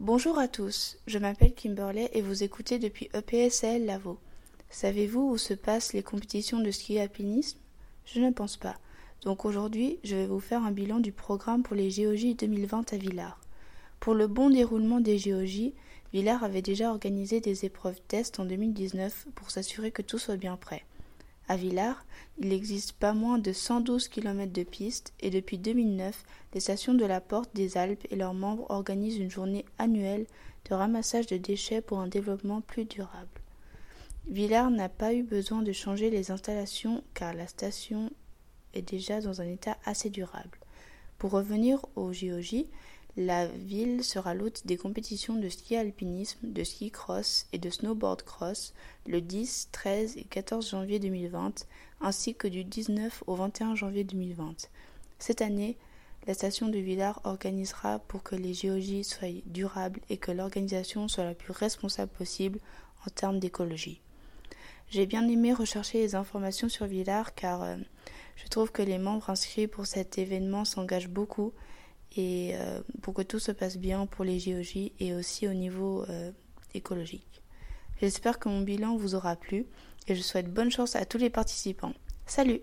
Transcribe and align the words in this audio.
Bonjour 0.00 0.38
à 0.38 0.48
tous, 0.48 0.96
je 1.06 1.18
m'appelle 1.18 1.52
Kimberley 1.52 2.08
et 2.14 2.22
vous 2.22 2.42
écoutez 2.42 2.78
depuis 2.78 3.10
EPSL 3.12 3.84
Lavo. 3.84 4.18
Savez-vous 4.70 5.32
où 5.32 5.36
se 5.36 5.52
passent 5.52 5.92
les 5.92 6.02
compétitions 6.02 6.58
de 6.58 6.70
ski 6.70 6.98
alpinisme? 6.98 7.58
Je 8.06 8.20
ne 8.20 8.30
pense 8.30 8.56
pas. 8.56 8.78
Donc 9.24 9.44
aujourd'hui, 9.44 9.98
je 10.02 10.16
vais 10.16 10.26
vous 10.26 10.40
faire 10.40 10.64
un 10.64 10.70
bilan 10.70 11.00
du 11.00 11.12
programme 11.12 11.62
pour 11.62 11.76
les 11.76 11.90
GOJ 11.90 12.34
2020 12.34 12.94
à 12.94 12.96
Villars. 12.96 13.38
Pour 14.00 14.14
le 14.14 14.26
bon 14.26 14.48
déroulement 14.48 15.00
des 15.00 15.18
GOJ, 15.18 15.72
Villars 16.14 16.44
avait 16.44 16.62
déjà 16.62 16.88
organisé 16.88 17.40
des 17.40 17.66
épreuves 17.66 18.00
test 18.08 18.40
en 18.40 18.46
2019 18.46 19.26
pour 19.34 19.50
s'assurer 19.50 19.90
que 19.90 20.00
tout 20.00 20.18
soit 20.18 20.38
bien 20.38 20.56
prêt. 20.56 20.82
À 21.50 21.56
Villars, 21.56 22.04
il 22.38 22.52
existe 22.52 22.92
pas 22.92 23.12
moins 23.12 23.36
de 23.36 23.52
112 23.52 24.06
km 24.06 24.52
de 24.52 24.62
pistes 24.62 25.12
et 25.18 25.30
depuis 25.30 25.58
2009, 25.58 26.22
les 26.54 26.60
stations 26.60 26.94
de 26.94 27.04
la 27.04 27.20
Porte 27.20 27.50
des 27.56 27.76
Alpes 27.76 28.06
et 28.08 28.14
leurs 28.14 28.34
membres 28.34 28.70
organisent 28.70 29.18
une 29.18 29.32
journée 29.32 29.64
annuelle 29.76 30.26
de 30.68 30.74
ramassage 30.76 31.26
de 31.26 31.38
déchets 31.38 31.80
pour 31.80 31.98
un 31.98 32.06
développement 32.06 32.60
plus 32.60 32.84
durable. 32.84 33.40
Villars 34.28 34.70
n'a 34.70 34.88
pas 34.88 35.12
eu 35.12 35.24
besoin 35.24 35.62
de 35.62 35.72
changer 35.72 36.08
les 36.08 36.30
installations 36.30 37.02
car 37.14 37.34
la 37.34 37.48
station 37.48 38.12
est 38.72 38.88
déjà 38.88 39.20
dans 39.20 39.40
un 39.40 39.48
état 39.48 39.76
assez 39.84 40.08
durable. 40.08 40.56
Pour 41.18 41.32
revenir 41.32 41.84
au 41.96 42.12
JOJ, 42.12 42.66
la 43.16 43.46
ville 43.46 44.04
sera 44.04 44.34
l'hôte 44.34 44.66
des 44.66 44.76
compétitions 44.76 45.34
de 45.34 45.48
ski 45.48 45.76
alpinisme, 45.76 46.38
de 46.42 46.62
ski 46.64 46.90
cross 46.90 47.46
et 47.52 47.58
de 47.58 47.70
snowboard 47.70 48.22
cross 48.22 48.72
le 49.06 49.20
10, 49.20 49.68
13 49.72 50.16
et 50.16 50.24
14 50.24 50.70
janvier 50.70 50.98
2020, 50.98 51.66
ainsi 52.00 52.34
que 52.34 52.48
du 52.48 52.64
19 52.64 53.24
au 53.26 53.34
21 53.34 53.74
janvier 53.74 54.04
2020. 54.04 54.68
Cette 55.18 55.42
année, 55.42 55.76
la 56.26 56.34
station 56.34 56.68
de 56.68 56.78
Villars 56.78 57.20
organisera 57.24 57.98
pour 57.98 58.22
que 58.22 58.36
les 58.36 58.52
GOJ 58.52 59.02
soient 59.02 59.42
durables 59.46 60.00
et 60.08 60.16
que 60.16 60.30
l'organisation 60.30 61.08
soit 61.08 61.24
la 61.24 61.34
plus 61.34 61.52
responsable 61.52 62.12
possible 62.12 62.60
en 63.06 63.10
termes 63.10 63.38
d'écologie. 63.38 64.00
J'ai 64.90 65.06
bien 65.06 65.26
aimé 65.28 65.52
rechercher 65.52 65.98
les 65.98 66.14
informations 66.14 66.68
sur 66.68 66.86
Villars 66.86 67.34
car 67.34 67.62
euh, 67.62 67.76
je 68.36 68.48
trouve 68.48 68.70
que 68.72 68.82
les 68.82 68.98
membres 68.98 69.30
inscrits 69.30 69.66
pour 69.66 69.86
cet 69.86 70.18
événement 70.18 70.64
s'engagent 70.64 71.08
beaucoup 71.08 71.52
et 72.16 72.52
euh, 72.54 72.80
pour 73.02 73.14
que 73.14 73.22
tout 73.22 73.38
se 73.38 73.52
passe 73.52 73.76
bien 73.76 74.06
pour 74.06 74.24
les 74.24 74.38
JOJ 74.38 74.92
et 74.98 75.14
aussi 75.14 75.46
au 75.46 75.52
niveau 75.52 76.04
euh, 76.08 76.32
écologique. 76.74 77.42
J'espère 78.00 78.38
que 78.38 78.48
mon 78.48 78.62
bilan 78.62 78.96
vous 78.96 79.14
aura 79.14 79.36
plu 79.36 79.66
et 80.08 80.14
je 80.14 80.22
souhaite 80.22 80.52
bonne 80.52 80.70
chance 80.70 80.96
à 80.96 81.04
tous 81.04 81.18
les 81.18 81.30
participants. 81.30 81.92
Salut 82.26 82.60